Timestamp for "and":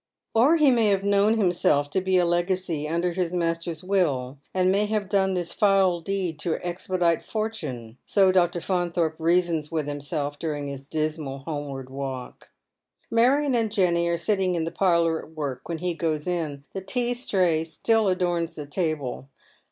4.51-4.71, 13.53-13.71